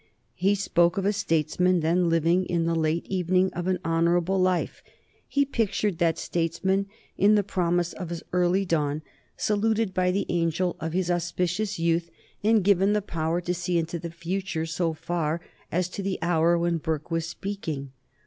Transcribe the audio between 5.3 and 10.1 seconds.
pictured that statesman in the promise of his early dawn, saluted by